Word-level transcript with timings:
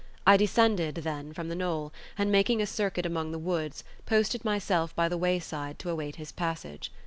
I 0.25 0.35
descended, 0.35 0.95
then, 0.95 1.31
from 1.31 1.47
the 1.47 1.53
knoll, 1.53 1.93
and 2.17 2.31
making 2.31 2.59
a 2.59 2.65
circuit 2.65 3.05
among 3.05 3.31
the 3.31 3.37
woods, 3.37 3.83
posted 4.07 4.43
myself 4.43 4.95
by 4.95 5.07
the 5.07 5.15
wayside 5.15 5.77
to 5.77 5.91
await 5.91 6.15
his 6.15 6.31
passage. 6.31 6.91